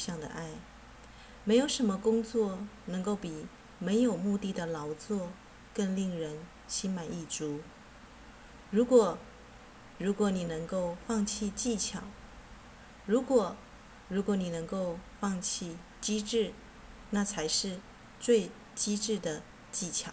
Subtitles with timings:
[0.00, 0.48] 有什么爱能够胜过没有对象的爱，
[1.44, 3.46] 没有什么工作能够比
[3.78, 5.30] 没有目的的劳作
[5.74, 7.60] 更令人心满意足。
[8.70, 9.18] 如果，
[9.98, 12.00] 如果你能够放弃技巧，
[13.04, 13.56] 如果，
[14.08, 16.52] 如果你能够放弃机智，
[17.10, 17.78] 那才是
[18.18, 20.12] 最机智的技巧。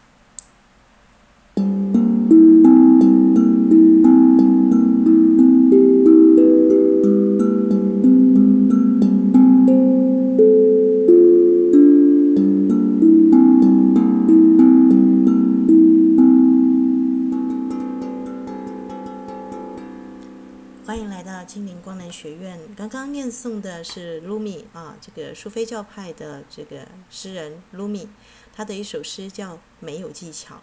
[23.08, 28.09] 刚念诵的是鲁米啊，这个苏菲教派的这个诗人鲁米，
[28.53, 30.55] 他的一首诗叫《没有技巧》。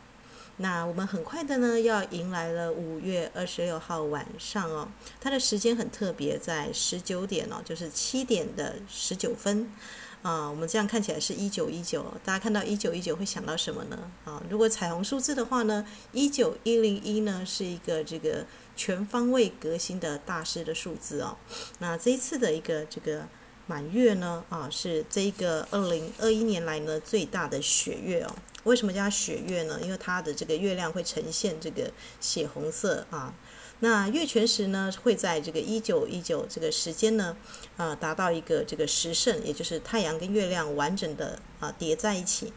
[0.59, 4.87] 那我们很快的呢，要迎来了五月二十六号晚上哦，
[5.19, 9.73] 它的时间很特别，在十九点哦，就是七点的十九分。
[10.21, 14.11] 啊，我们这样看起来是一九一九，大家看到一九一九会想到什么呢？
[14.25, 18.47] 啊，如果彩虹数字的话呢，一九一零一呢是一个这个
[18.77, 21.37] 全方位革新的大师的数字哦。
[21.79, 23.27] 那这一次的一个这个
[23.67, 28.35] 满月呢，啊，是这一个二零二一年来呢最大的血月哦。
[28.65, 29.79] 为什么叫它血月呢？
[29.83, 33.35] 因为它的这个月亮会呈现这个血红色啊。
[33.81, 37.37] 那月全食呢，会在这个一九一九这个时间呢，
[37.77, 42.53] 啊、达到一个这个食神，也就是太阳跟月亮完整的啊叠在一起。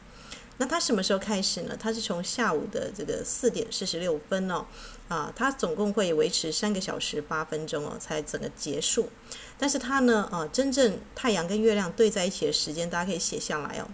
[0.59, 1.75] 那它什么时候开始呢？
[1.77, 4.65] 它是从下午的这个四点四十六分哦，
[5.07, 9.09] 啊，它总共会维持三个小时八分钟哦，才整个结束。
[9.57, 13.87] 但是它呢，啊，真正太阳跟月亮对在一起的时间，大家可以写下来哦。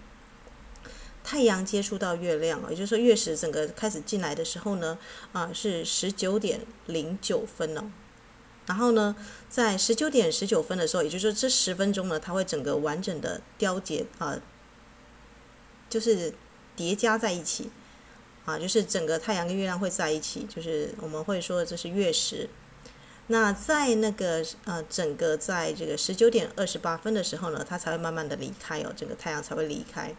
[1.22, 4.98] 太阳接触到月亮，也就是说月食整个开始进来的时候呢，
[5.32, 7.90] 啊是十九点零九分哦。
[8.66, 9.14] 然后呢，
[9.48, 14.38] 在十九点十九分的时候，也就是说这十分钟呢，它会整个完整的凋结啊，
[15.88, 16.34] 就是
[16.74, 17.70] 叠加在一起
[18.44, 22.48] 啊，就是整个太阳跟月亮会在一起，就是我们会说这是月食。
[23.28, 30.14] 那在那个呃，整个在这个十九点二十八分的时候呢，它才会慢慢的离开哦，整个太阳才会离开。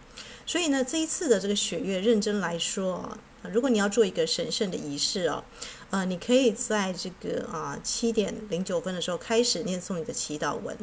[0.48, 3.20] 所以呢，这一次的这个血月，认真来说啊，
[3.54, 5.44] 如果你要做一个神圣的仪式哦，
[5.92, 10.76] 呃，你可以在这个啊七点零九分的时候开始念诵你的祈祷文。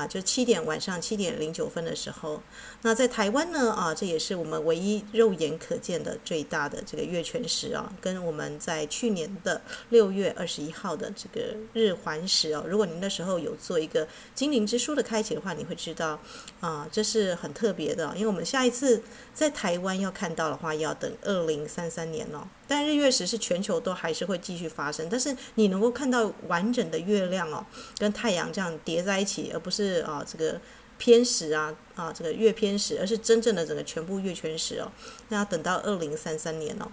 [0.00, 2.42] 啊，就七点晚上七点零九分的时候，
[2.82, 16.18] 那在台湾呢，啊，这也是我们唯一肉眼可见的最大的这个月全食啊，跟我们在去年的六月二十一号的这个日环食哦，如果您那时候有做一个精灵之书的开启的话，你会知道
[16.60, 19.02] 啊，这是很特别的，因为我们下一次
[19.34, 22.48] 在台湾要看到的话，要等二零三三年哦。
[22.70, 27.66] 但日月食是全球都还是会继续发生，但是你能够看到完整的月亮哦，
[27.98, 30.60] 跟太阳这样叠在一起，而不是啊这个
[30.96, 34.92] 偏食啊啊这个月偏食，而是真正的整个全部月全食哦。
[35.30, 36.86] 那要等到二零三三年哦，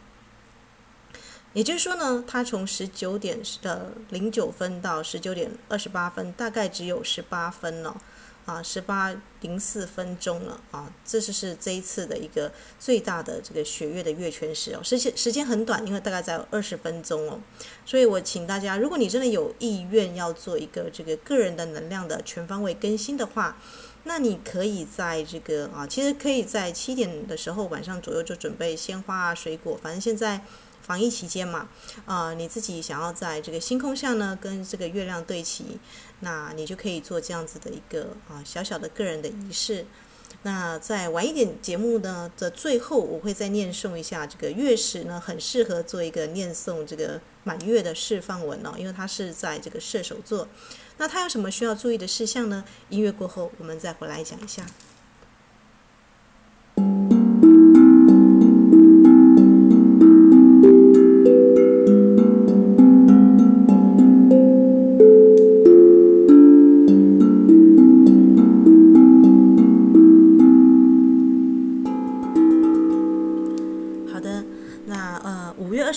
[1.53, 7.95] 也就是说呢，它从十九点的零九分到十九点二十八分，大概只有十八分哦。
[8.47, 10.89] 啊，十八零四分钟了啊！
[11.05, 12.49] 这就是这一次的一个
[12.79, 17.41] 最大的这个血月的月全食哦，时间时间很短，因为大概在二十分钟哦。
[17.85, 23.57] 所以我请大家，如果你真的有意愿要做一个这个个人的能量的全方位更新的话，
[24.05, 30.41] 那你可以在这个啊，其实可以在七点的时候晚上左右就准备鲜花啊、水果，反正现在。
[30.87, 31.67] 防疫期间嘛，
[32.05, 35.77] 啊、你自己想要在这个星空下呢，跟这个月亮对齐，
[36.21, 39.85] 那你就可以做这样子的一个啊小小的个人的仪式。
[40.43, 50.47] 那在晚一点节目呢的最后，我会再念诵一下这个月食呢，很适合做一个念诵这个满月的释放文哦，因为它是在这个射手座。
[50.97, 52.63] 那它有什么需要注意的事项呢？
[52.89, 54.65] 音乐过后，我们再回来讲一下。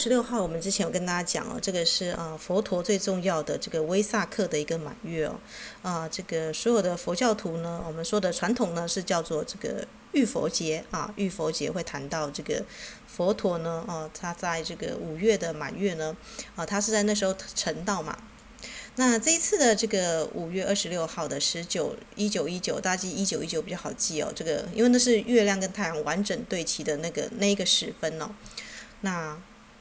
[0.01, 5.39] 十六号，我们之前有跟大家讲哦，这个是啊佛陀最重要的这个威萨克的一个满月哦，
[5.83, 12.65] 啊这个所有的佛教徒呢，我们说的传统呢是叫做这个浴佛节啊，浴佛节会谈到这个
[13.07, 16.17] 佛陀呢，啊他在这个五月的满月呢，
[16.57, 18.17] 啊他是在那时候成道嘛。
[18.97, 28.31] 那这一次的这个五月二十六号的十九一九一九，大家记一九一九比较好记哦，这个因为那是月亮跟太阳完整对齐的那个那一个时分哦，
[29.03, 29.37] 那。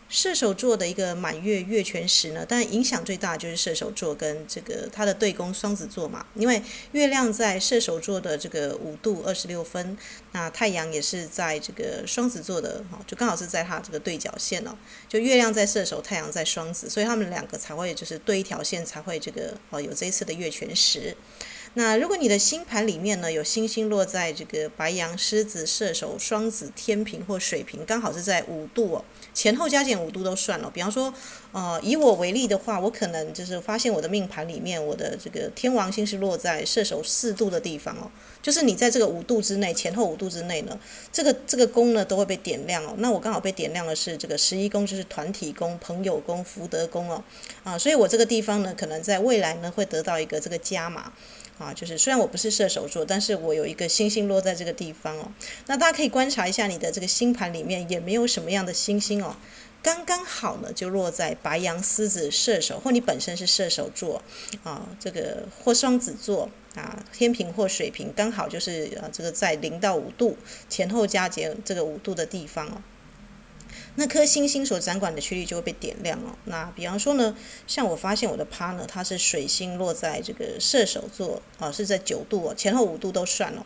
[0.09, 6.61] 射手座的一个满月月全食呢，但影响最大就是射手座跟这个它的对宫双子座嘛，因为
[6.93, 9.95] 月亮在射手座的这个五度二十六分，
[10.31, 14.71] 那太阳也是在这个双子座的，哦就刚好是在它这个对角线哦，
[15.07, 21.15] 就月亮在射手，太阳在双子，所以他们两个才会就是对一条线，才会这个哦有这一次的月全食。
[21.75, 29.05] 那如果你的星盘里面呢，有星星落在这个白羊、狮子、射手、双子、天秤或水瓶，刚好是在五度哦，
[29.39, 30.69] 前后加减五度都算了。
[30.69, 31.13] 比方说，
[31.53, 40.77] 呃，以我为例的话，我可能就是发现我的命盘里面，我的这个天王星是落在射手四度的地方哦，就是你在这个五度之内，前后五度之内呢，
[41.13, 42.95] 这个这个宫呢都会被点亮哦。
[42.97, 47.23] 那我刚好被点亮的是这个十一宫，就是团体宫、朋友宫、福德宫哦，
[47.63, 51.13] 啊，所以我这个地方呢，可能在未来呢会得到一个这个加码。
[51.59, 55.31] 啊，就是虽然我不是射手座，但是我有一个星星落在这个地方哦。
[55.67, 59.35] 那大家可以观察一下你的这个星盘里面也没有什么样的星星哦，
[59.83, 64.23] 刚刚好呢就落在白羊、狮子、射手，或你本身是射手座
[64.63, 70.37] 啊，这个或双子座啊，天秤或水瓶，刚好就是啊这个在零到五度
[70.69, 72.81] 前后加减这个五度的地方哦。
[73.99, 76.33] 那颗星星所掌管的区域就会被点亮哦。
[76.45, 77.35] 那比方说呢，
[77.67, 83.65] 像我发现我的 partner，它是水星落在这个射手座啊，是在九度哦，前后五度都算了，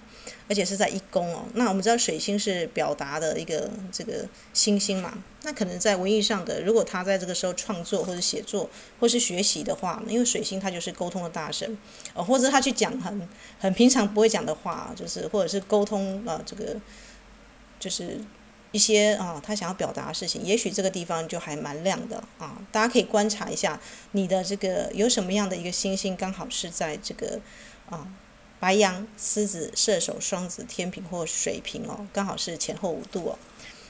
[0.50, 1.46] 而且是在一宫哦。
[1.54, 8.68] 那我们知道水星是表达的一个这个星星嘛，那可能在文艺上的，如果他在这个时候创作或者写作
[9.00, 11.78] 或是学习的话，因为水星它就是沟通的大神
[12.16, 16.76] 哦，或者他去讲很很平常不会讲的话，就是或者是沟通啊这个
[17.80, 18.20] 就是。
[18.74, 22.62] 一些啊，他想要表达的事情，也许这个地方就还蛮亮的啊。
[22.72, 23.80] 大家可以观察一下，
[24.12, 27.40] 你的这个有什么样的一个星星，刚好是在这个
[27.90, 28.06] 啊
[28.60, 33.40] 白羊、狮子、射手、双子、天平或水瓶哦，刚好是前后五度哦。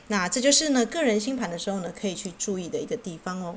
[0.10, 3.56] 那这就是呢个人星盘的时候呢，可以去注意的一个地方哦。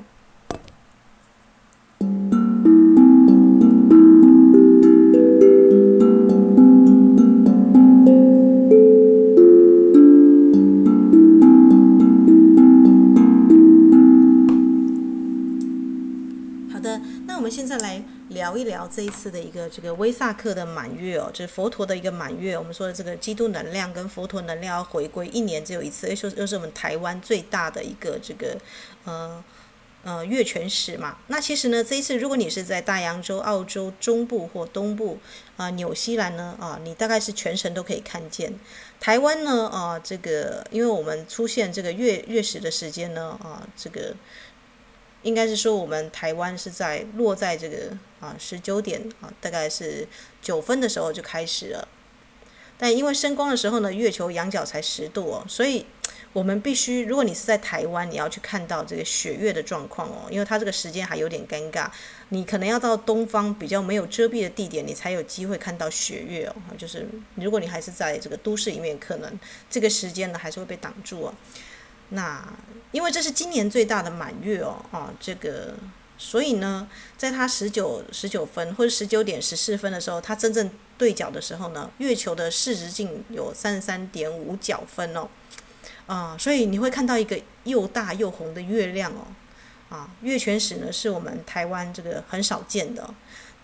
[18.97, 22.57] 这一次的一个这个威萨克的满月哦，就是佛陀的一个满月。
[22.57, 28.57] 我们说的这个基督能量跟佛陀能量要回归，一年只有一次，又又是我们台湾最大的一个这个
[29.03, 29.43] 呃
[30.01, 31.19] 呃月全食嘛。
[31.27, 35.19] 那其实呢，这一次如果你是在大洋洲、澳洲中部或东部
[35.57, 38.51] 啊、纽西兰呢啊，你大概是全程都可以看见。
[38.99, 44.15] 台湾呢啊，这个因为我们出现这个月月食的时间呢啊，这个。
[45.23, 50.07] 应该是说，我们台湾是在落在这个啊十九点啊，大概是
[50.41, 51.87] 九分的时候就开始了。
[52.79, 55.87] 但因为升光的时候呢，月球仰角才十度哦，所以
[56.31, 61.89] 我们必须，如果你是在台湾，你要去看到这个雪月的状况哦，因为它这个时间还有点尴尬，
[62.29, 66.55] 你可能要到东方比较没有遮蔽的地点，你才有机会看到雪月哦。
[66.77, 69.39] 就是如果你还是在这个都市里面，可能
[69.71, 71.33] 这个时间呢还是会被挡住哦。
[72.09, 72.41] 那
[72.91, 75.73] 因为这是今年最大的满月哦，啊，这个，
[76.17, 76.87] 所以呢，
[77.17, 85.27] 在它十九十九分或者十九点十四分的时候，它真正对角的时候呢，月球的视直径有三十三点五角分哦，
[86.05, 89.27] 啊，所以你会看到一个又大又红的月亮哦，
[89.89, 93.13] 啊，月全食呢是我们台湾这个很少见的，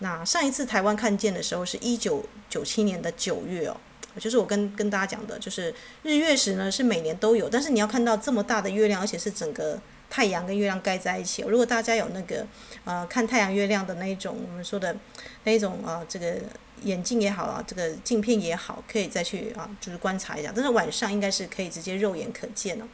[0.00, 3.76] 那上一次台湾看见的时候是一九九七年的九月哦。
[4.18, 11.42] 就是我跟跟大家讲的，就是日月食呢是每年都有，但是你要看到这么大的月亮，而且是整个太阳跟月亮盖在一起。
[11.42, 12.46] 如果大家有那个
[12.84, 14.96] 呃看太阳月亮的那一种我们说的
[15.42, 16.36] 那一种啊、这个
[16.82, 20.52] 眼镜也好啊，这个镜片也好，可以再去啊，就是观察一下。
[20.54, 22.84] 但是晚上应该是可以直接肉眼可见哦。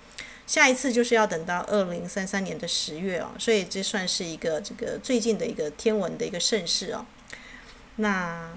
[0.46, 7.04] 下一次就是要等到二零三三年的十月哦，所以这算是一个这个最近的一个天文的一个盛世哦。
[7.96, 8.50] 那。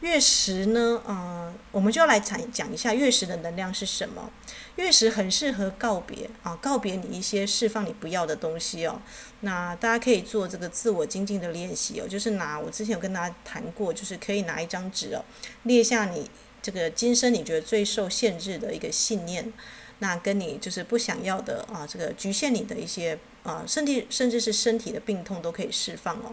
[0.00, 4.30] 月食呢，呃，我们就要来讲讲一下月食的能量是什么。
[4.76, 9.02] 月食很适合告别啊，告别你一些释放你不要的东西哦。
[9.40, 15.24] 那大家可以做这个自我精进的练习哦，就是拿我之前有跟大家谈过，就是可以拿一张纸哦，
[15.64, 16.30] 列下你
[16.62, 19.52] 这个今生你觉得最受限制的一个信念，
[19.98, 26.32] 那跟你就是不想要的啊，这个局限你的一些啊，身体甚至是身体的病痛都可以释放哦。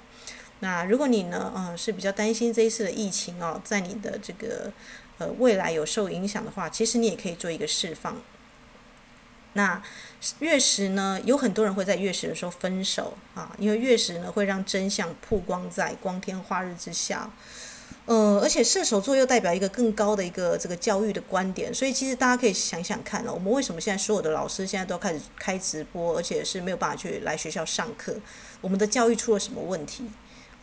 [0.60, 4.72] 那如果你呢，嗯，是比较担心这一次的疫情哦，在你的这个
[5.18, 8.22] 呃未来有受影响的话，其实你也可以做一个释放。
[9.54, 9.82] 那
[10.40, 17.30] 月食呢，有很多人会在月食的时候分手啊，因为月食呢会让真相曝光在光天化日之下。
[18.06, 28.16] 呃，而且射手座又代表一个更高的一个这个教育的观点，所以其实大家可以想想看哦，我们为什么现在所有的老师现在都开始开直播，而且是没有办法去来学校上课？
[28.62, 30.04] 我们的教育出了什么问题？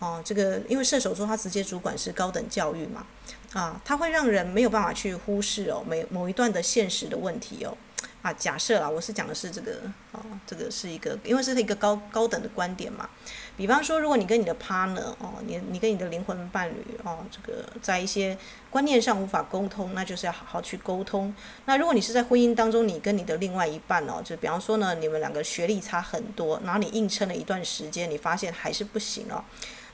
[0.03, 3.07] 哦，这个因为射手座他直接主管是高等教育嘛，
[3.53, 7.77] 啊，他会让人没有办法去忽视哦，每某一段的现实的问题哦，
[8.21, 9.79] 啊，假设啊，我是讲的是这个，
[10.11, 13.09] 啊，这个是一个，因为是一个高高等的观点嘛，
[13.57, 18.37] 比方说，如果你跟你的 partner 哦，你你跟你的灵魂伴侣哦，这个在一些
[18.71, 21.33] 观念上无法沟通，那就是要好好去沟通。
[21.67, 29.45] 那如果你是在婚姻当中，你跟你的另外一半哦，就比方说呢，你们两个学历差很多，然后你硬撑了一段时间，你发现还是不行哦。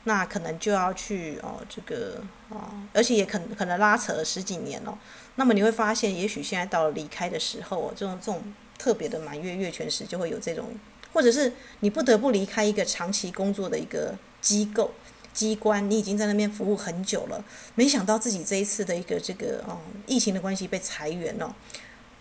[0.09, 4.97] 那可能就要去哦，这个哦，而且也可能可能拉扯了十几年哦。
[5.35, 8.43] 那么你会发现，也许现在到了离开的时候哦，这种这种
[8.79, 10.65] 特别的满月月全食就会有这种，
[11.13, 14.93] 或者是你不得不离开一个长期工作的一个机构
[15.35, 21.55] 机关，你已经在那边服务很久了，没想到自己这一次的一个这个哦疫情的关系被裁员了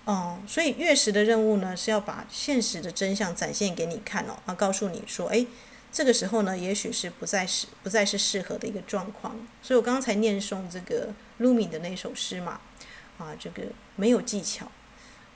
[0.03, 5.45] 哦，所以月食的任务呢是要把现实的真相展现给你看哦，啊，告诉你说，哎。
[5.91, 12.59] 这个时候呢，也许是不再是不再是适合的一个状况，所以我刚才念诵这个卢米的那首诗嘛，
[13.17, 13.63] 啊，这个
[13.95, 14.69] 没有技巧，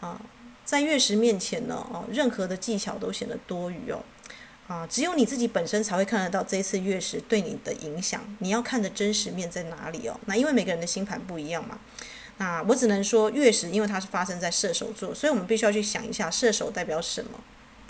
[0.02, 0.22] 啊，
[0.64, 4.04] 在月食面前呢，哦，任何的技巧都显得多余哦，
[4.68, 10.20] 啊，只有你自己本身才会看得到这一次月食对你的影响，你要看的真实面在哪里哦？
[10.26, 11.80] 那因为每个人的星盘不一样嘛，
[12.38, 17.40] 那我只能说月食，因为它是发生在射手座，所以我们必须要去想一下射手代表什么。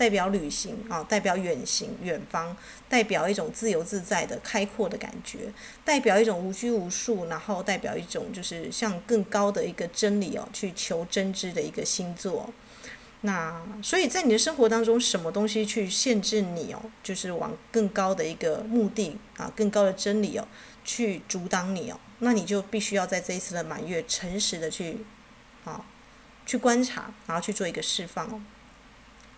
[0.01, 2.57] 代表旅行啊，代表远行远方，
[2.89, 5.53] 代表一种自由自在的开阔的感觉，
[5.85, 12.51] 代表一种无拘无束，然后代表一种就是向更高的一个真理哦去求真知的一个星座。
[13.21, 16.81] 那所以在你的生活当中，什么东西去限制你哦？
[17.03, 20.47] 就是往更高的一个目的啊，更高的真理哦
[20.83, 21.99] 去阻挡你哦。
[22.17, 25.05] 那你就必须要在这一次的满月，诚实的去
[25.63, 25.85] 啊
[26.47, 28.41] 去观察，然后去做一个释放哦。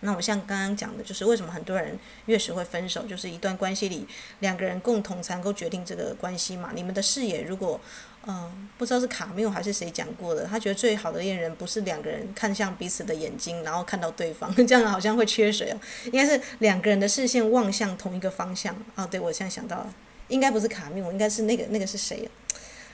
[0.04, 4.06] 那我像刚刚讲的，就是为什么很多人越是会分手，就是一段关系里
[4.40, 6.70] 两个人共同才能够决定这个关系嘛。
[6.74, 7.80] 你们的视野如果，
[8.26, 15.80] 嗯、不知道是卡缪还是谁讲过的，他觉得最好的恋人不是两个人看向彼此的眼睛，然后看到对方， 这样好像会缺水哦。
[16.04, 18.76] 应该是两个人的视线望向同一个方向。
[18.94, 19.94] 哦，对，我现在想到了，
[20.28, 22.28] 应该不是卡缪，应该是那个那个是谁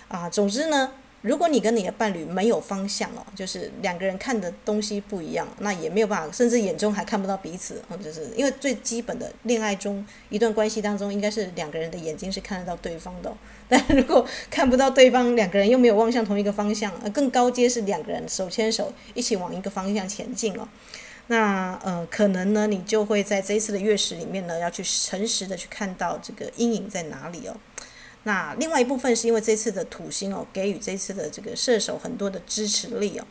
[0.09, 0.31] 啊？
[0.31, 0.93] 总之呢。
[1.23, 13.31] 如果你跟你的伴侣没有方向哦，就是两个人看的东西不一样，那也没有办法，甚至眼中还看不到彼此，或者是因为最基本的恋爱中一段关系当中，应该是两个人的眼睛是看得到对方的。
[13.69, 20.67] 但如果看不到对方，两个人又没有望向同一个方向，更高阶是两个人手牵手一起往一个方向前进哦。
[21.27, 27.55] 那呃，可能呢，你就会在这一次的月食里面呢，要去诚实的去看到这个阴影在哪里哦。
[28.25, 33.27] 那另外一部分是因为这次的土星哦，给予这次的这个射手很多的支持力哦，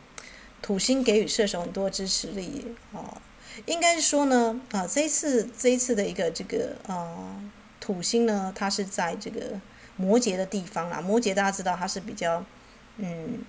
[0.61, 3.17] 土星给予射手很多支持力哦，
[3.65, 7.41] 应该是说呢，啊，这一次这一次的一个这个呃
[7.79, 9.59] 土星呢，它是在这个
[9.95, 12.43] 摩羯的地方啦，摩羯大家知道它是比较
[12.97, 13.39] 嗯，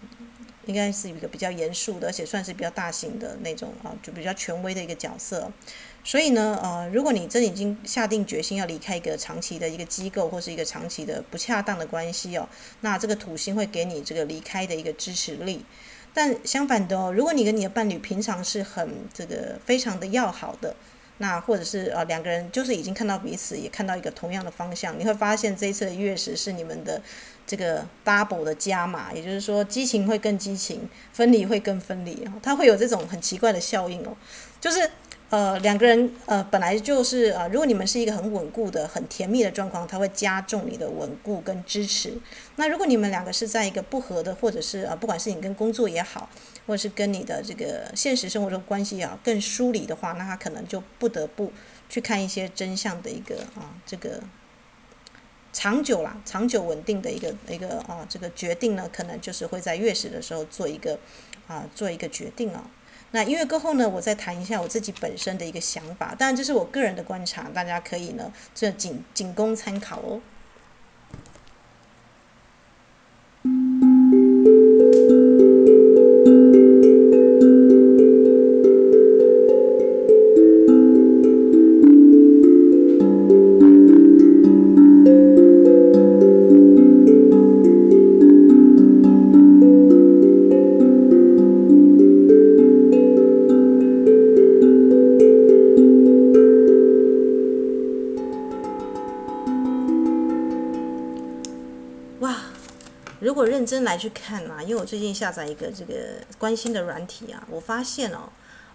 [0.67, 5.51] 应该是一个比较严肃的，而且算是比较大型的那种啊，就比较权威的一个角色。
[6.03, 12.49] 所以呢，呃，如果你真已经下定决心要离开一个长期的一个机构或是一个长期的不恰当的关系哦，
[12.81, 15.65] 那这个土星会给你这个离开的一个支持力。
[16.15, 20.75] 但相反的哦，如果你跟你的伴侣平常是很这个非常的要好的，
[21.19, 27.01] 那或者是呃两个人就是已经看到彼此，也看到一个同样的方向，你会发现这一次的月食是你们的
[27.51, 34.17] 这个 double 的加码，也就是说激情会更激情，分离会更分离，它会有这种很奇怪的效应哦，
[34.61, 34.89] 就是。
[35.31, 42.13] 呃，两个人呃本来就是呃，如果你们是一个很稳固的、很甜蜜的状况，它会加重你的稳固跟支持。
[42.57, 46.29] 那如果你们两个是在一个不合的，或者是呃，不管是你跟工作也好，
[46.67, 51.53] 或者是跟你的这个现实生活中关系也好，更疏离的话，那他可能就不得不
[51.89, 54.21] 去看一些真相的一个啊，这个
[55.53, 60.99] 长久啦、长久稳定的一个一个啊，这个决定呢，可能就是会在月食的时候做一个
[61.47, 62.71] 啊，做一个决定啊。
[63.13, 70.21] 那音乐过后呢，我再谈一下我自己本身的一个想法，当然这是我个人的观察，大家可以呢，这仅仅供参考哦。
[104.01, 105.95] 去看嘛，因为我最近下载一个这个
[106.39, 108.31] 关心的软体啊，我发现哦，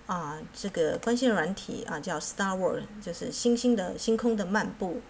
[0.06, 5.02] 啊，这个关心的软体啊叫 Star World，就是星星的星空的漫步。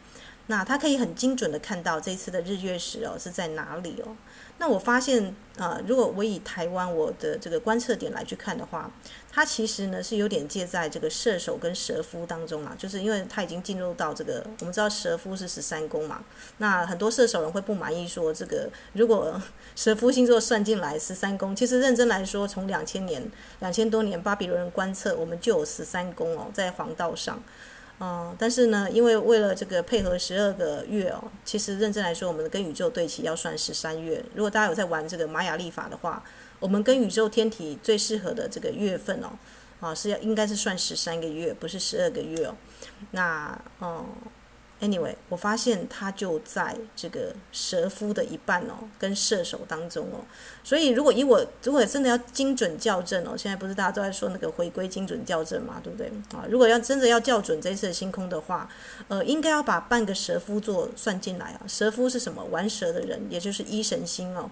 [0.48, 4.16] 那它可以很精准的看到这次的日月食哦是在哪里哦。
[4.58, 8.90] 那我发现啊，如果我以台湾我的这个观测点来去看的话，
[9.30, 16.24] 它其实呢是有点介在这个射手跟蛇夫当中啊，就是因为它已经进入到这个，我们知道蛇夫是十三宫嘛，
[16.60, 19.42] 那很多射手人会不满意说这个，如果
[19.75, 27.44] 蛇夫星座算进来十三宫，其实认真来说，从两千年两千多年巴比伦人观测，我们就有十三宫哦，在黄道上。
[28.00, 34.24] 嗯，但是呢，因为为了这个配合十二个月哦，其实认真来说，我们跟宇宙对齐要算十三月。
[34.36, 36.24] 如果大家有在玩这个玛雅历法的话，
[36.60, 39.38] 我们跟宇宙天体最适合的这个月份哦，
[39.80, 42.56] 啊是要应该是算十三个月，不是十二个月哦。
[43.12, 44.06] 那嗯。
[44.86, 50.24] Anyway，我发现他就在这个蛇夫的一半哦，跟射手当中哦。
[50.63, 56.46] 所以如果以我如果真的要精准校正哦，现在不是大家都在说那个回归精准校正嘛，对不对啊？
[56.48, 58.70] 如果要真的要校准这一次的星空的话，
[59.08, 61.62] 呃，应该要把半个蛇夫座算进来啊。
[61.68, 62.44] 蛇夫是什么？
[62.51, 64.51] 玩蛇的人，也就是一神星哦。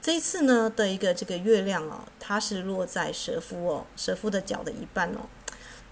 [0.00, 5.26] 这一次呢的一个这个月亮哦，它是落在蛇夫哦，蛇夫的脚的一半哦。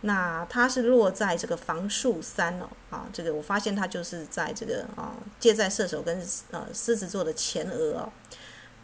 [0.03, 8.11] 那它是落在这个房数三哦，啊，这个我发现它就是在这个啊，借在射手跟呃狮子座的前额哦。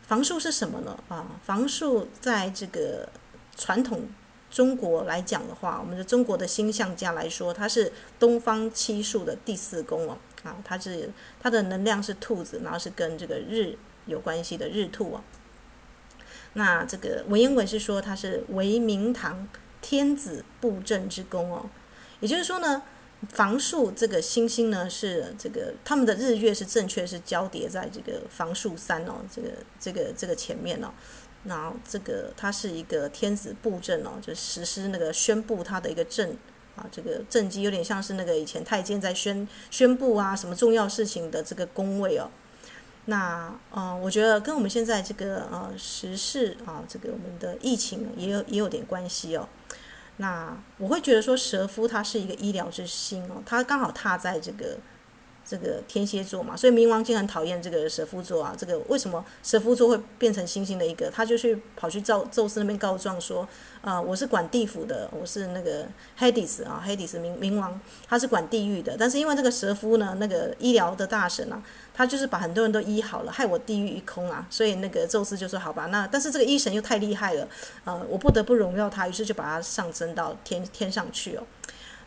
[0.03, 0.99] 房数是什么呢？
[1.09, 3.09] 啊，房数在这个
[3.57, 4.07] 传统
[4.51, 15.23] 中国来讲的话，我们的中国的星象家来说，它是东方七数的第四宫哦，啊，它是它的能量是兔子，然后是跟这个日有关系的日兔哦。
[16.53, 19.49] 那这个文言文是说它是为明堂。
[19.89, 21.71] 天子布政之宫哦，
[22.19, 22.83] 也就是说呢，
[23.29, 30.89] 房数这个星星呢是这个他们的日月是正确是交叠在这个房数三哦，这个这个这个前面哦，
[31.45, 36.37] 然后这个它是一个天子布政哦，就实施那个宣布他的一个政
[36.75, 42.29] 啊，这个政绩有点像是那个以前太监在宣宣布啊什么重要事情的这个宫位哦。
[43.07, 49.49] 那呃，我觉得跟我们现在这个呃时事啊，这个我们的疫情也有也有点关系哦。
[50.19, 54.79] 那我会觉得说，蛇夫他是一个医疗之星哦，他刚好踏在这个。
[55.47, 58.53] 这个天蝎座嘛，所以冥王星很讨厌这个蛇夫座啊。
[58.59, 61.09] 这个为什么蛇夫座会变成星星的一个？
[61.09, 63.43] 他就去跑去宙宙斯那边告状说，
[63.81, 65.87] 啊、呃，我是管地府的，我是那个
[66.19, 68.97] Hades 啊，Hades 冥冥王，他是管地狱的。
[68.99, 71.63] 但是因为这个蛇夫呢，那个医疗的大神啊，
[71.95, 74.45] 他就是把很多人都医好了，害我地狱一空啊。
[74.51, 77.49] 所以那个宙斯就说，好吧，那但是这个医神又太厉害了，
[77.85, 81.45] 呃，我不得不荣耀他，于是就把他上升到天天上去哦。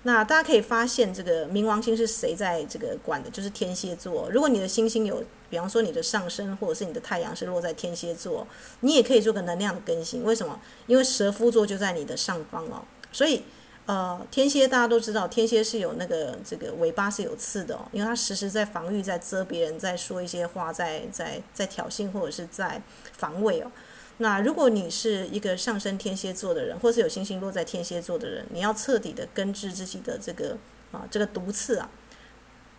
[0.03, 3.29] 那大家可以发现，这个冥王星是谁在这个管的？
[3.29, 4.29] 就是天蝎座。
[4.31, 8.47] 如果你的星星有，比方说你的上升或者是你的太阳是落在天蝎座，
[8.79, 10.23] 你也可以做个能量的更新。
[10.23, 10.57] 为什么？
[10.87, 12.85] 因为蛇夫座就在你的上方哦。
[13.11, 13.43] 所以，
[13.87, 22.81] 呃，天蝎大家都知道，天蝎是有那个这个尾巴是有刺的哦，因为它时时在防御，在遮别人，在说一些话，在在在挑衅或者是在
[23.17, 23.71] 防卫哦。
[24.21, 30.57] 那如果你是一个上升天蝎座的人，或是有星星落在天蝎座的人，你要彻底的根治自己的这个
[30.91, 31.89] 啊这个毒刺啊，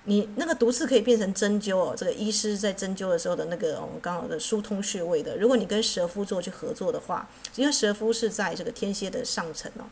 [0.04, 5.38] 你那个毒刺可以变成针灸哦，这个医师在针灸的时候的那个我们刚好的疏通穴位的。
[5.38, 7.26] 如果你跟蛇夫座去合作的话，
[7.56, 9.88] 因为蛇夫是在这个天蝎的上层哦，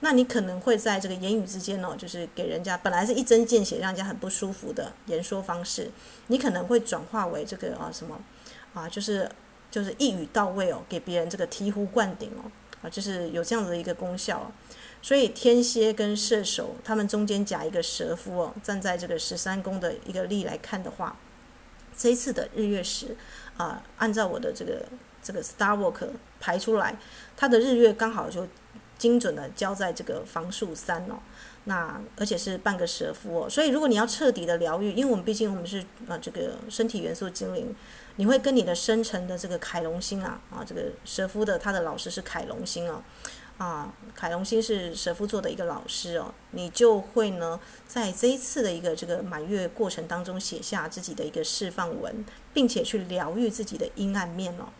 [0.00, 5.88] 那你可能会在这个言语之间哦，就是给人家本来是一针见血，让人家很不舒服的言说方式，
[6.26, 8.20] 你可能会转化为这个啊什么
[8.74, 9.30] 啊就是。
[9.70, 12.50] 就是一语到位哦，给别人这个醍醐灌顶哦，
[12.82, 14.52] 啊，就是有这样子的一个功效哦。
[15.02, 21.16] 所以天蝎跟射手，他们中间夹一个蛇夫哦，站在这个十三宫的一个力来看的话，
[21.96, 23.16] 这一次的日月食
[23.56, 24.84] 啊，按照我的这个
[25.22, 26.98] 这个 Star Work 排出来，
[27.36, 28.46] 它的日月刚好就
[28.98, 31.18] 精准的交在这个房数三哦。
[31.64, 37.74] 那而且是半个蛇夫哦，所以如果你要彻底的疗愈，因为我们毕竟我们是呃这个身体元素精灵，
[38.16, 43.02] 你会跟你的生辰的这个凯龙星啊啊这个蛇夫的他的老师是凯龙星哦。
[43.58, 54.70] 啊，凯龙星是蛇夫座的一个老师哦，你就会呢，在这一次的一个这个满月过程当中，写下自己的一个释放文，并且去疗愈自己的阴暗面哦。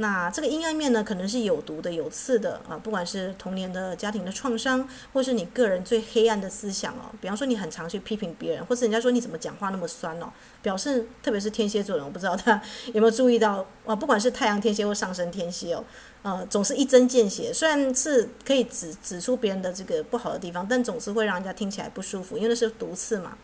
[0.00, 7.10] 那这个阴暗面呢，可能是有毒的、有刺的啊，不管是童年的家庭的创伤，或是你个人最黑暗的思想哦。
[7.20, 10.32] 比方说，你很常去批评别人，或是人家说你怎么讲话那么酸哦，
[10.62, 12.62] 表示特别是天蝎座人，我不知道他
[12.94, 15.84] 有没有注意到啊，不管是太阳天蝎或上升天蝎哦。
[16.22, 23.36] 呃，总是一针见血，虽然是可以指指出别人的这个不好的地方，但总是会让人家听起来不舒服，因为那是毒刺嘛。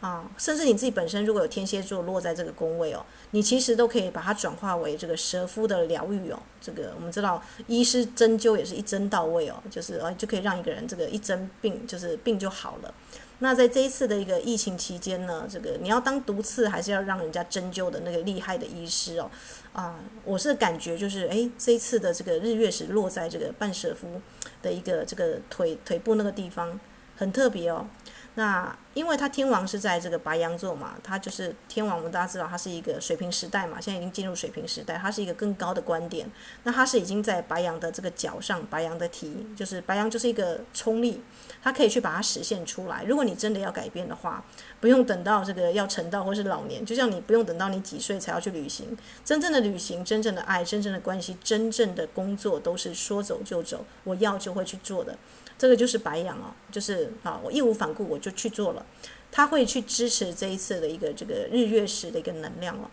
[0.00, 6.38] 啊，甚至你自己本身如果有天蝎座落在这个宫位哦，你其实都可以把它转化为这个蛇夫的疗愈哦。
[6.58, 12.94] 这个我们知道，医师针灸也是一针到位哦，就是呃就可以让一个人这个一针病就是病就好了。
[13.42, 19.30] 那在这一次的一个疫情期间呢，这个你要当毒刺，还是要让人家针灸的那个厉害的医师哦？
[19.72, 24.20] 啊，我是感觉就是，诶，这一次的这个日月食落在这个半蛇夫
[24.62, 26.78] 的一个这个腿腿部那个地方，
[27.16, 27.86] 很特别哦。
[28.34, 36.30] 那因为他天王是在这个白羊座嘛，他就是天王，我们大家知道他是一个水瓶时代嘛，现在已经进入水瓶时代，他是一个更高的观点。
[36.62, 41.20] 那他是已经在白羊的这个脚上，白羊的蹄，就是白羊就是一个冲力，
[41.62, 43.04] 他可以去把它实现出来。
[43.04, 44.44] 如果你真的要改变的话，
[44.80, 55.16] 不用等到这个要成道或是老年，就像你不用等到你几岁才要去旅行，真正的旅行、真正的爱、真正的关系、真正的工作，都是说走就走，我要就会去做的。
[55.60, 58.86] 这个就是白羊哦，就是啊，我义无反顾我就去做了，
[59.30, 62.88] 他会去支持这一次的一个这个日月食的一个能量哦。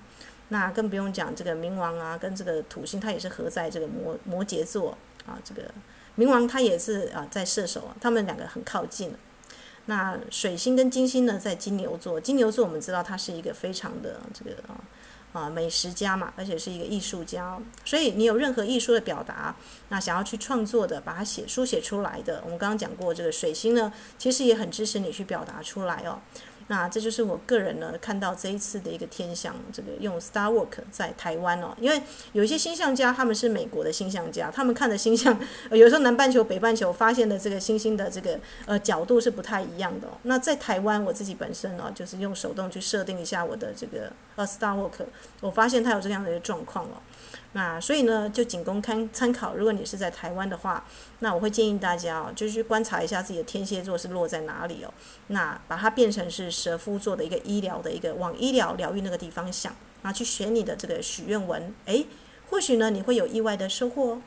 [0.49, 5.39] 那更不用讲这个冥王啊，跟这个土星，它也是合在这个摩摩羯座啊。
[5.45, 5.61] 这个
[6.17, 9.15] 冥王它也是啊在射手啊，他们两个很靠近。
[9.85, 14.75] 那水星跟金星呢在金牛座，金牛座我们知道它是一个非常的这个啊。
[15.33, 19.55] 啊，美食家嘛，而且是一个艺术家，所以你有任何艺术的表达，
[19.89, 26.19] 那想要去创作的，把它写书写出来的，我们刚刚讲过，这个水星呢，其实也很支持你去表达出来哦。
[26.67, 32.01] 那这就是我个人呢看到这一次的一个天象，这个用 Star Work 在台湾哦，因为
[32.33, 35.39] 有一些星象家他们是美国的星象家，他们看的星象，
[35.71, 40.07] 有时候南半球、北半球发现的这个星星的这个呃角度是不太一样的。
[40.23, 45.05] 那在台湾我自己本身哦，就是用手动去设定一下我的这个呃 Star Work，
[45.41, 47.01] 我发现它有这样的一个状况哦。
[47.53, 49.55] 那所以呢，就仅供参参考。
[49.55, 50.85] 如果你是在台湾的话，
[51.19, 54.93] 那我会建议大家哦，就去观察一下自己的天蝎座是落在哪里哦。
[55.27, 62.07] 那把它变成是蛇夫座的一个医疗的一个往医疗疗愈那个地方想，然后去选你的这个许愿文，诶，
[62.49, 64.21] 或许呢你会有意外的收获哦。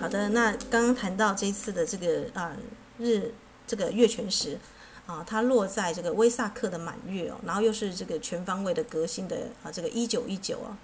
[0.00, 2.56] 好的，那刚刚谈到这次的这个啊
[2.98, 3.30] 日
[3.70, 4.58] 这个月全食
[5.06, 10.76] 啊，它落在这个威萨克的满月哦，然后又是这个全方位的革新的啊这个一九一九啊，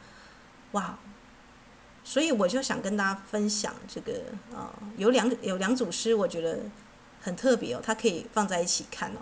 [0.70, 0.96] 哇！
[2.04, 4.12] 所以我就想跟大家分享这个
[4.54, 6.60] 啊，有两有两组诗，我觉得
[7.20, 9.18] 很特别哦，它可以放在一起看哦。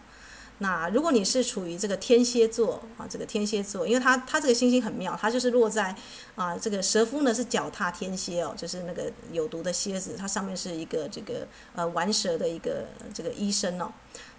[0.65, 5.95] 那如果你是处于这个天蝎座啊，这个天蝎座，因为它它这个星星很妙，它就是落在
[6.37, 13.93] 啊这个蛇夫呢是脚踏天蝎哦，就是那个有毒的蝎子，它上面是一个这个呃玩蛇的一个这个医生哦。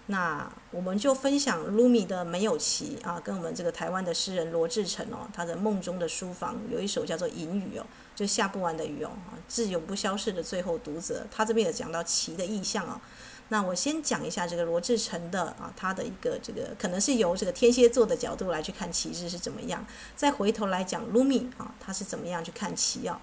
[0.08, 7.86] 那我们就分享卢米的没有期啊，跟我们这个台湾的诗人罗志成哦，他的梦中的书房有一首叫做隐语哦，
[8.16, 9.10] 就下不完的雨哦，
[9.48, 13.00] 致永不消逝的最后读者，他这边也讲到期的意象哦。
[13.48, 23.20] 那我先讲一下这个罗志成的啊，他的一个这个可能是由这个天蝎座的角度来去看旗帜是怎么样，再回头来讲卢米啊，他是怎么样去看旗啊。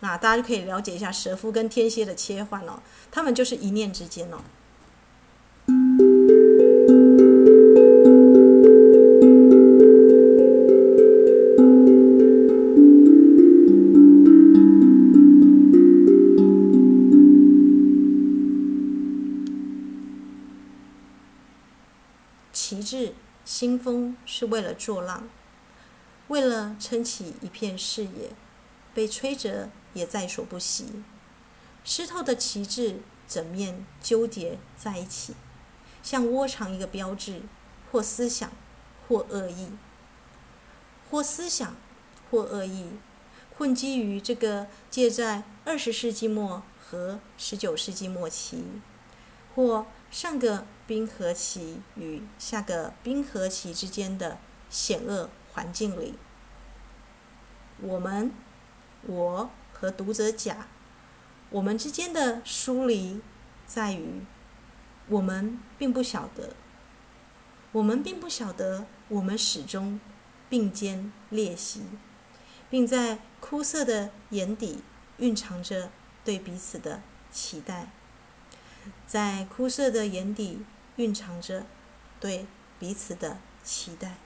[0.00, 4.38] 那大家就可以了解一下蛇夫跟天蝎的切换哦，他们就是一念之间哦。
[24.38, 25.28] 是为了作浪，
[26.28, 28.30] 为了撑起一片视野，
[28.94, 31.02] 被吹着也在所不惜。
[31.82, 35.34] 湿透的旗帜整面纠结在一起，
[36.04, 37.42] 像窝藏一个标志，
[37.90, 38.52] 或思想，
[39.08, 39.70] 或恶意，
[41.10, 41.74] 或思想，
[42.30, 42.90] 或恶意，
[43.56, 48.62] 混迹于这个介在二十世纪末和十九世纪末期，
[49.56, 50.64] 或上个。
[50.88, 54.38] 冰河期与下个冰河期之间的
[54.70, 56.14] 险恶环境里，
[57.82, 58.32] 我们，
[59.02, 60.66] 我和读者甲，
[61.50, 63.20] 我们之间的疏离
[63.66, 64.22] 在于，
[65.08, 66.54] 我们并不晓得，
[67.72, 70.00] 我们并不晓得，我们始终
[70.48, 71.82] 并肩列席，
[72.70, 74.82] 并在枯涩的眼底
[75.18, 75.90] 蕴藏着
[76.24, 77.90] 对彼此的期待，
[79.06, 80.64] 在枯涩的眼底。
[80.98, 81.64] 蕴藏着
[82.18, 82.44] 对
[82.80, 84.16] 彼此的期待。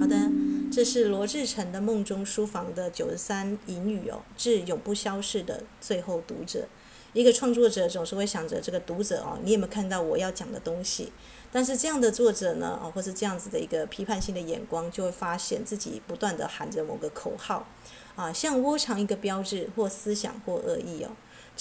[0.00, 0.32] 好的，
[0.72, 6.66] 这是罗志成的梦中书房的九十三隐语哦，致永不消逝的最后读者。
[7.12, 11.12] 一个创作者总是会想着这个读者哦，你有没有看到我要讲的东西？
[11.52, 17.66] 但是这样的作者呢，啊，或是这样子的一个批判性的眼光，就会发现自己不断的喊着某个口号，
[18.16, 21.10] 啊，像窝藏一个标志或思想或恶意哦。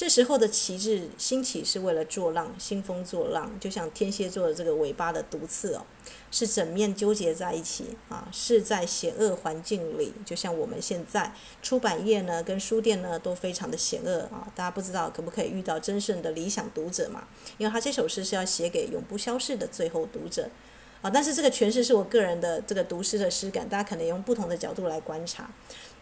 [0.01, 5.85] 这时候的旗帜兴起是为了作浪，兴风作浪，就像天蝎座的这个尾巴的毒刺哦，
[6.31, 17.27] 是整面纠结在一起啊，是在险恶环境里，就像我们现在出版业呢跟书店呢都非常的险恶啊，大家不知道可不可以遇到真正的理想读者嘛？
[17.59, 20.49] 因为他这首诗是要写给永不消逝的最后读者
[21.03, 25.47] 啊，但是这个诠释是我个人的这个读诗的诗感，大家可能用不同的角度来观察。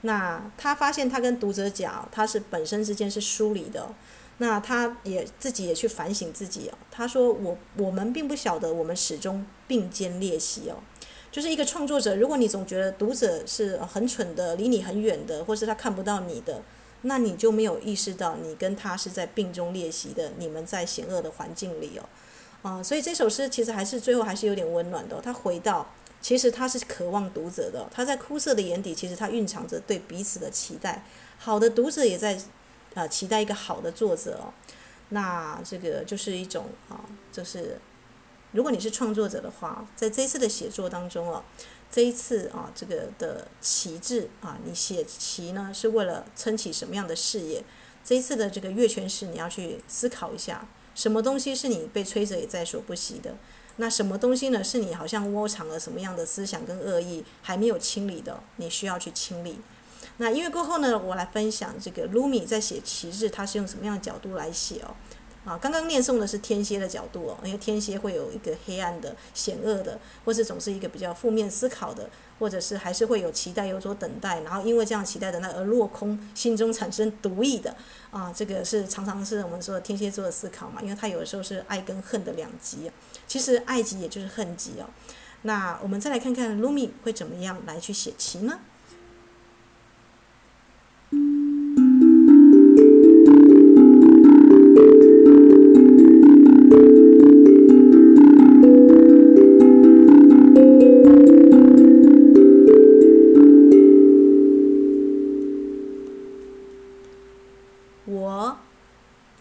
[0.01, 3.89] 那他发现他跟读者讲，他是本身之间是疏离的。
[4.41, 6.77] 那他也自己也去反省自己哦。
[6.89, 10.77] 他说：“我我们并不晓得，我们始终并肩列席哦。
[11.29, 16.61] 就是一个创作者，如果你总觉得读者是很蠢的，离你很远的，或是他看不到你的，
[17.01, 20.31] 那你就没有意识到你跟他是在并中列席的。
[20.37, 22.07] 你们在险恶的环境里哦，
[22.61, 25.19] 啊，所以这首诗其实还是最后还是有点温暖的。
[25.19, 25.85] 他回到。”
[26.21, 31.05] 其实他是渴望读者的，他在枯涩的眼底，其实他蕴藏着对彼此的期待。
[31.37, 32.39] 好的读者也在，
[32.93, 34.53] 啊、期待一个好的作者哦。
[35.09, 37.79] 那这个就是一种啊，就是
[38.51, 41.43] 如果你是创作者的话，在这一次的写作当中哦，
[41.89, 47.63] 这一次啊，这个的旗帜啊，你写旗呢是为了撑起什么样的事业？
[48.03, 53.35] 这一次的这个月全食，你要去思考一下，什么东西是你被吹着也在所不惜的？
[53.81, 54.61] 那什么东西呢？
[54.61, 59.59] 是你好像窝藏了什么样的思想跟恶意还没有清理的，你需要去清理。
[60.17, 64.93] 那因为过后呢，我来分享这个卢米在写旗帜，他是用什么样的角度来写哦。
[65.45, 77.75] 啊，刚刚念诵的是天蝎的角度哦，因为天蝎会有一个黑暗的、险恶的，或是总是一个比较负面思考的，或者是还是会有期待、有所等待，然后因为这样期待的那而落空，心中产生毒意的
[78.11, 82.91] 啊，这个是常常是我们说天蝎座的思考嘛，因为他有的时候是爱跟恨的两极，
[83.25, 84.85] 其实爱极也就是恨极哦。
[85.43, 88.59] 那我们再来看看噜米会怎么样来去写棋呢？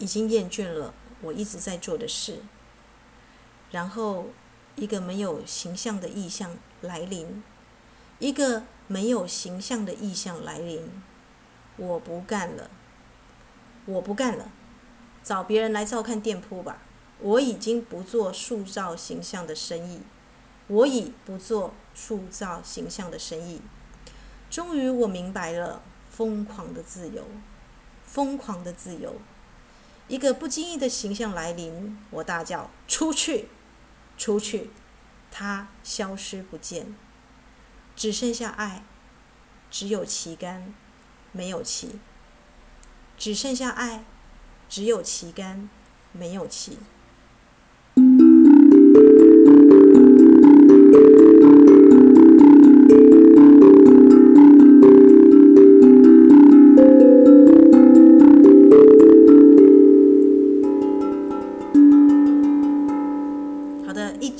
[0.09, 0.91] 已经厌倦了
[1.21, 2.39] 我一直在做的事，
[3.69, 4.29] 然后
[4.75, 7.43] 一个没有形象的意象来临，
[8.17, 10.89] 一个没有形象的意象来临，
[11.77, 12.71] 我不干了，
[13.85, 14.51] 我不干了，
[15.21, 16.79] 找别人来照看店铺吧。
[17.19, 20.01] 我已经不做塑造形象的生意，
[20.65, 23.61] 我已不做塑造形象的生意。
[24.49, 27.27] 终于我明白了，疯狂的自由，
[28.03, 29.13] 疯狂的自由。
[30.09, 33.47] 一个不经意的形象来临，我大叫：“出去，
[34.17, 34.71] 出去！”
[35.31, 36.95] 他消失不见，
[37.95, 38.83] 只剩下爱，
[39.69, 40.73] 只有旗杆，
[41.31, 41.99] 没有旗。
[43.19, 44.03] 只剩下爱，
[44.67, 45.69] 只有旗杆，
[46.11, 46.79] 没有旗。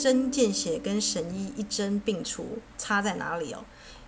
[0.10, 3.64] 针见血跟神医一针并除，差在哪里哦？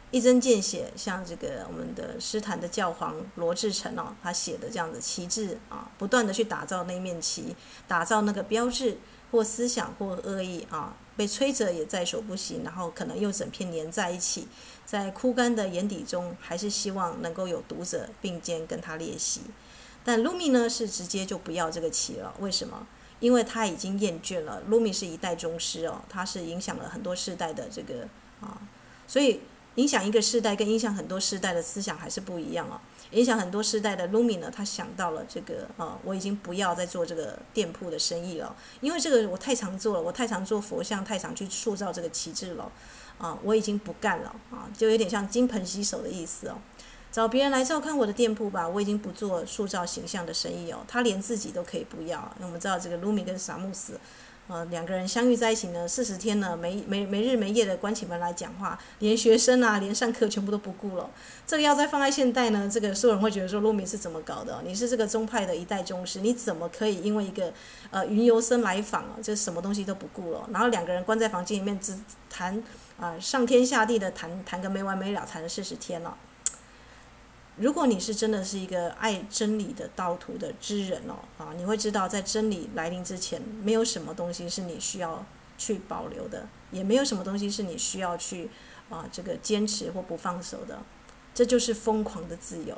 [0.09, 7.55] 一针见血，像这个我们的诗坛的教皇罗志诚哦，他写的这样的旗帜啊，不断的去打造那面旗，
[7.87, 8.97] 打造那个标志
[9.29, 14.47] 或思想或恶意啊，被吹着也在所不惜，然后可能又整片粘在一起，
[14.83, 19.41] 在枯干的眼底中，还是希望能够有读者并肩跟他练习。
[20.03, 22.87] 但噜米呢，是直接就不要这个旗了，为什么？
[23.21, 28.05] 因为他已经厌倦了，噜米是一代宗师哦，他是影响了很多世代的这个
[28.41, 28.59] 啊，
[29.07, 29.39] 所以
[29.75, 32.81] 影响一个世代跟影响很多世代的思想还是不一样哦。
[33.11, 42.71] 影响很多世代的噜米呢，他想到了这个啊，我已经不要再做这个店铺的生意了，因为这个我太常做了，我太常做佛像，太常去塑造这个旗帜了
[43.17, 46.57] 啊，我已经不干了啊，就有点像金盆洗手的意思哦。
[47.11, 50.79] 找别人来照看我的店铺吧，我已经不做塑造形象的生意哦。
[50.87, 53.99] 他连自己都可以不要，那我们知道这个卢米跟萨姆斯，
[54.47, 61.09] 呃，两个人相遇在一起呢，四十天呢，没没没日没夜的关起门来讲话，连学生啊，连上课全部都不顾了。
[61.45, 64.61] 这个要再放在现代呢，这个所有人会觉得说，卢米是怎么搞的？
[64.65, 67.51] 你是这个宗派的一代宗师，你怎么可以因为一个
[67.89, 70.47] 呃云游僧来访啊，就什么东西都不顾了？
[70.53, 71.93] 然后两个人关在房间里面只
[72.29, 72.63] 谈
[72.97, 76.15] 啊、上天下地的谈谈个没完没了，谈了四十天了。
[77.61, 85.23] 如果你是真的是一个爱真理的道途的之人哦，啊，你会知道在真理来临之前，没有什么东西是你需要
[85.59, 88.49] 去保留的，也没有什么东西是你需要去
[88.89, 90.79] 啊这个坚持或不放手的，
[91.35, 92.75] 这就是疯狂的自由。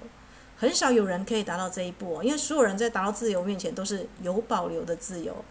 [0.58, 5.46] 很少有人可以达到这一步哦，因为所有人在达到自由面前都是有保留的自由，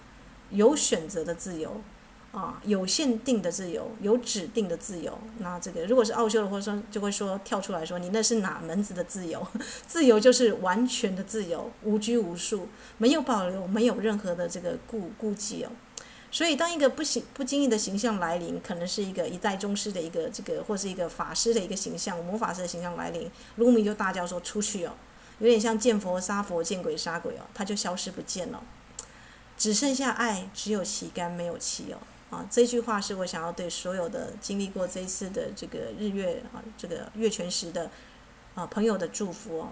[0.51, 1.81] 有选择的自由。
[2.33, 5.16] 啊，有限定的自由，有指定的自由。
[5.38, 9.47] 那这个如果是奥修的，或者说就会说跳出来说，你那是哪门子的自由？
[9.87, 15.71] 自由就是完全的自由，无拘无束，没有保留，没有任何的这个顾顾忌哦。
[16.31, 24.92] 所以，当一个不行不经意的形象来临，可能是一个一代宗师的一个这个，或是一个法师的一个形象，魔法师的形象来临，卢米就大叫说出去哦，
[25.40, 28.62] 有点像见佛杀佛，见鬼杀鬼哦，他就消失不见了，
[29.59, 31.99] 只剩下爱，只有旗杆，没有旗哦。
[32.33, 37.90] 啊，这句话是我想要对所有的经历过这一次的这个日月啊，这个月全食的
[38.55, 39.68] 啊朋友的祝福哦。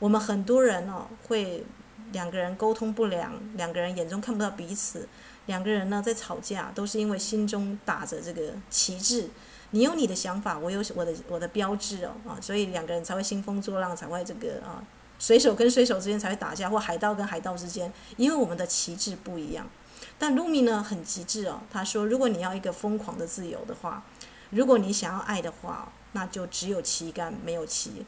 [0.00, 1.64] 我们很多人哦，会
[2.10, 5.08] 两个人沟通不良，两个人眼中看不到彼此，
[5.46, 9.28] 两个人呢在吵架，都是因为心中打着这个旗帜，
[9.70, 14.82] 你有你的想法，我有我的我的标志哦啊，所以两个人才会兴风作浪，才会这个啊
[15.20, 19.70] 水手跟水手之间才会打架，或海盗跟海盗之间，因为我们的旗帜不一样。
[20.20, 24.04] 但卢米呢很极致哦，他说：“如果你要一个疯狂的自由的话，
[24.50, 28.04] 如果你想要爱的话，那就只有旗杆没有旗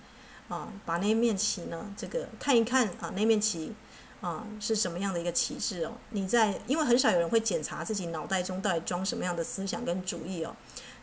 [0.48, 0.68] 啊。
[0.85, 3.72] 把那面旗呢，这个看一看啊，那面旗
[4.20, 5.92] 啊是什么样的一个旗帜哦？
[6.11, 10.55] 你在因为很少有人会检查自己脑袋中到底装什么样的思想跟主义哦，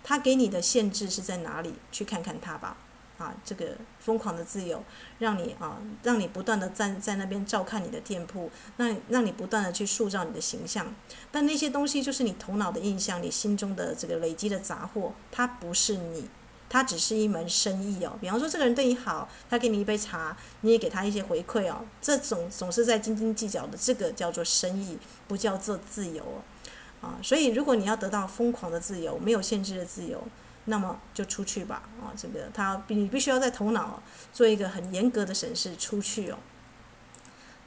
[0.04, 1.74] 他给你的限制是在哪里？
[1.92, 2.78] 去看看他吧。”
[3.20, 4.82] 啊，这个疯狂的自由，
[5.20, 10.96] 让你啊，让你不断的站在那边照看你的店铺，那让你不断的去塑造你的形象。
[11.30, 16.30] 但那些东西就是你头脑的印象，你心中的这个累积的杂货，它不是你，
[16.70, 18.18] 它只是一门生意哦。
[18.22, 21.86] 比方说，这个人对你好，他给你一杯茶，你也给他一些回馈哦。
[22.02, 26.40] 这种总是在斤斤计较的，这个叫做生意，不叫做自由哦。
[27.02, 30.24] 啊，所以如果你要得到疯狂的自由，没有限制的自由。
[30.70, 34.02] 那么就出去吧，啊，这个他你必须要在头脑
[34.32, 36.38] 做一个很严格的审视，出去哦。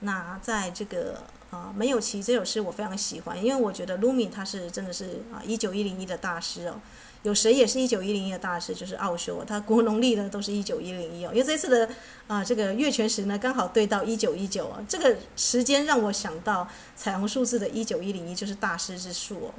[0.01, 6.81] 那在这个啊没有旗这首诗我非常喜欢，因为我觉得卢米他是真的是啊一九一零一的大师哦。
[7.23, 11.31] 有谁也是一九一零一的大师，就是奥修，他国农历呢都是一九一零一哦。
[11.33, 11.89] 因为这次的
[12.27, 19.55] 啊这个月全食呢刚好对到一九一九啊，这个时间让我想到彩虹数字的一九一零一就是大师之数哦。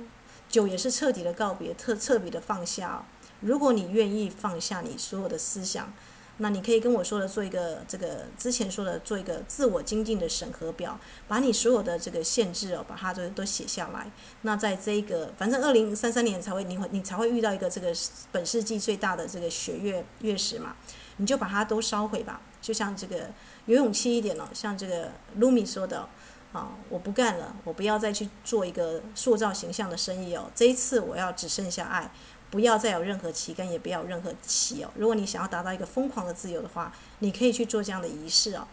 [0.49, 3.01] 九也是彻底的告别，彻彻底的放下哦。
[3.43, 5.93] 如果你愿意放下你所有的思想，
[6.37, 14.11] 那你可以跟我说的做一个这个之前说的做一个自我精进的审核表，把你所有的这个限制哦，把它都都写下来。
[14.41, 17.93] 那在这一个反正二零三三年才会你会你才会遇到一个这个
[18.31, 20.75] 本世纪最大的这个血月月食嘛，
[21.17, 22.41] 你就把它都烧毁吧。
[22.59, 23.29] 就像这个
[23.67, 26.09] 有勇气一点哦，像这个卢米说的
[26.51, 30.49] 啊，我不干了，我不要再去做一个塑造形象的生意哦。
[30.55, 32.09] 这一次我要只剩下爱。
[32.53, 34.91] 不要再有任何旗杆，也不要有任何旗哦。
[34.95, 38.67] 如果你想要达到一个疯狂的自由的话，你可以去做这样的仪式哦。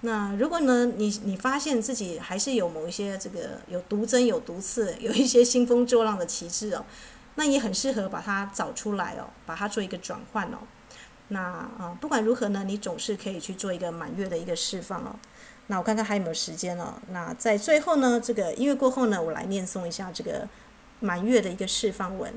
[0.00, 6.82] 那如果呢，你你发现自己还是有某一些这个有毒针、有毒刺，有一些兴风作浪的旗帜哦，
[7.34, 10.56] 那也很适合把它找出来哦，把它做一个转换哦。
[11.28, 15.14] 那啊，不管如何呢，你总是可以去做一个满月的一个释放哦。
[15.66, 16.94] 那我看看还有没有时间哦。
[17.10, 20.48] 那在最后呢，这个音乐过后呢，我来念诵一下这个
[21.00, 22.32] 满月的一个释放文。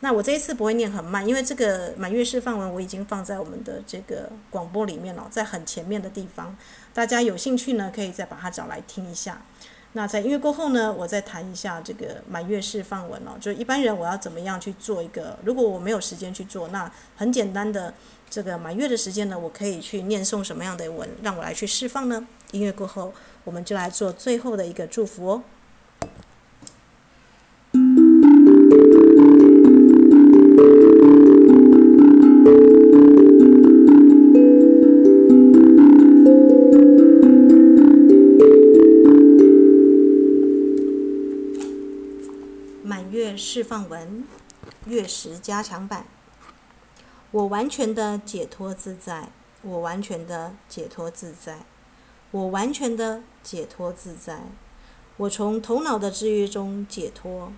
[0.00, 6.56] 那我这一次不会念很慢，因为这个满月释放文我已经放在我们的这个广播里面了，在很前面的地方，
[6.94, 9.42] 大家有兴趣呢可以再把它找来听一下。
[9.94, 17.92] 那在音乐过后呢，我再谈一下这个满月释放文哦，就一般人我要怎么样去做一个，如果我没有时间去做，那很简单的
[18.30, 22.24] 这个满月的时间呢，我可以去念诵什么样的文，让我来去释放呢？
[22.52, 23.12] 音乐过后，
[23.44, 25.42] 我们就来做最后的一个祝福哦。
[43.50, 44.24] 释放文，
[44.84, 46.04] 月食加强版。
[47.30, 49.30] 我完全的解脱自在，
[49.62, 51.64] 我完全的解脱自在，
[52.30, 54.42] 我完全的解脱自在，
[55.16, 57.50] 我从头脑的制约中解脱，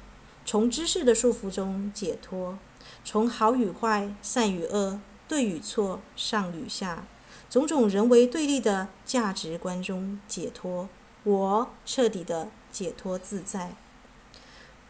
[0.46, 2.56] 从知识的束缚中解脱，
[3.04, 7.04] 从好与坏、善与恶、对与错、上与下，
[7.50, 10.88] 种种人为对立的价值观中解脱。
[11.24, 13.74] 我彻底的解脱自在。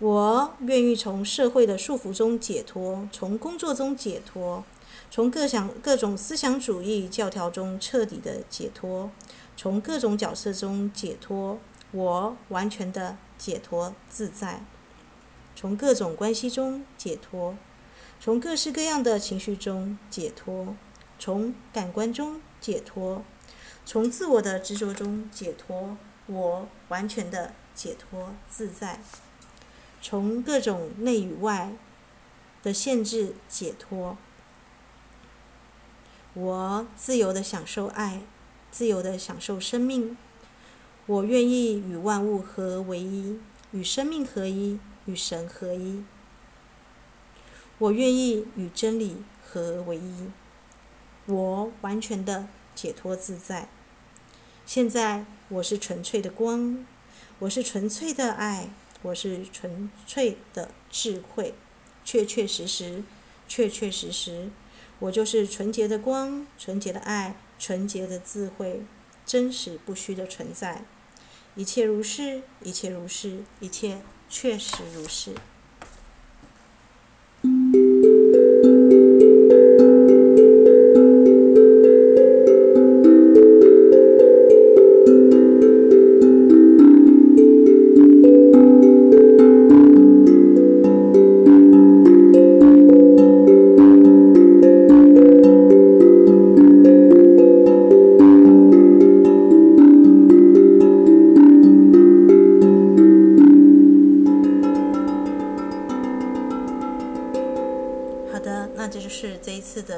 [0.01, 4.65] 我愿意从社会的束缚中解脱，从工作中解脱，
[5.11, 9.11] 从各想各种思想主义教条中彻底的解脱，
[9.59, 11.59] 从各种角色中解脱。
[11.93, 14.65] 我完全的解脱自在，
[15.55, 17.57] 从各种关系中解脱，
[18.19, 20.77] 从各式各样的情绪中解脱，
[21.19, 23.23] 从感官中解脱，
[23.85, 25.99] 从自我的执着中解脱。
[26.27, 29.03] 我完全的解脱自在，
[30.03, 31.73] 从各种内与外
[32.63, 34.17] 的限制解脱。
[36.35, 38.23] 我自由的享受爱，
[38.71, 40.17] 自由的享受生命。
[41.07, 43.41] 我愿意与万物合为一，
[43.73, 46.05] 与生命合一，与神合一。
[47.79, 50.31] 我愿意与真理合为一。
[51.27, 53.69] 我完全的解脱自在。
[54.65, 56.87] 现在我是纯粹的光，
[57.41, 58.69] 我是纯粹的爱，
[59.03, 61.55] 我是纯粹的智慧，
[62.05, 63.03] 确确实实，
[63.49, 64.51] 确确实实，
[64.99, 68.83] 我就是纯洁的光，纯洁的爱，纯洁的智慧，
[69.25, 70.85] 真实不虚的存在。
[71.57, 75.33] 一切如是，一切如是，一切确实如是。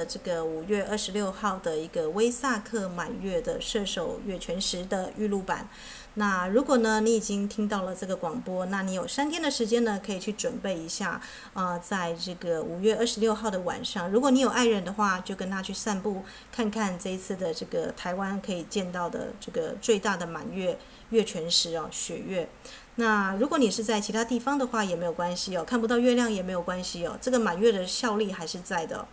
[0.05, 5.69] 这个五月二十六号的一个威萨克满月的射手月全食的预录版。
[6.15, 11.19] 那如果呢，你已经听到了这个广播，那你有三天的时间呢，可以去准备一下
[11.55, 16.23] 啊、在这个五月二十六号的晚上，如果你有爱人的话，就跟他去散步，
[16.55, 20.79] 看看这一次的这个台湾可以见到的这个最大的满月
[21.09, 22.47] 月全食哦，雪月。
[22.97, 29.09] 那如果你是在其他地方的话，也没有关系哦，看不到月亮也没有关系哦，这个满月的效力还是在的。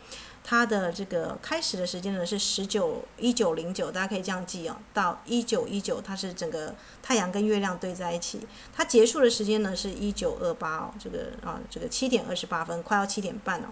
[0.49, 6.73] 它的这个开始的时间呢是十九一九零九，大家可以这样记哦，到一九一九，它是整个
[7.03, 8.47] 太阳跟月亮对在一起。
[8.75, 13.71] 它结束的时间呢是一九二八哦，这个啊这个七点二十八分，快要七点半了。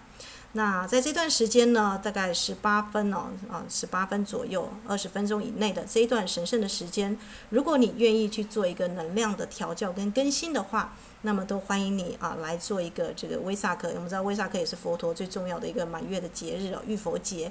[0.52, 7.18] 那在这段时间呢，大概十八分哦，啊，十八分左右，二十分钟以内的这一段神圣的时间，
[7.50, 13.88] 如果你愿意去做一个能量的调教跟更新的话，那么都欢迎你啊来做一个这个威萨克。
[13.94, 17.50] 我们知道威萨克也是佛陀最重要的一个满月的节日哦，浴佛节。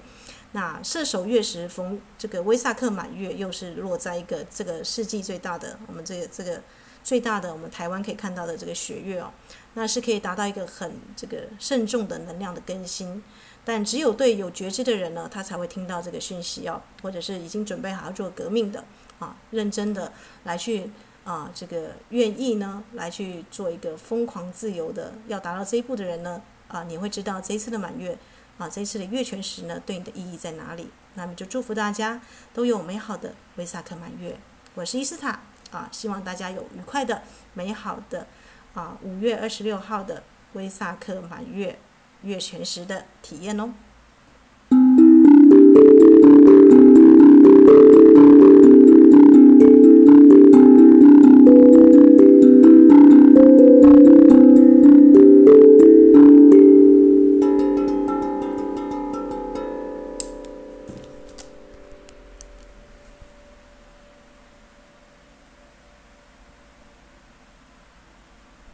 [0.53, 6.61] 那射手月时逢这个威萨克满月，又是落在一个这个世纪最大的我们这个这个。
[7.03, 9.31] 最大的我们台湾可以看到的这个雪月哦，
[9.75, 13.23] 那是可以达到一个很这个慎重的能量的更新，
[13.63, 18.83] 但只有对有觉知的人呢，他才会听到这个讯息哦，或者是已经准备好要做革命的
[19.19, 20.11] 啊，认真的
[20.43, 20.91] 来去
[21.27, 28.17] 啊，这个愿意呢来去做一个疯狂自由的要达到这一步的人呢啊，你会知道这一次的满月
[28.57, 30.87] 啊，这一次的月全食呢对你的意义在哪里？
[31.15, 32.21] 那么就祝福大家
[32.53, 34.39] 都有美好的维萨克满月。
[34.73, 35.41] 我是伊斯塔。
[35.69, 37.23] 啊，希望大家有愉快的、
[37.53, 38.25] 美好的
[38.73, 40.23] 啊，五月二十六号的
[40.53, 41.77] 维萨克满月
[42.21, 43.73] 月全食的体验哦。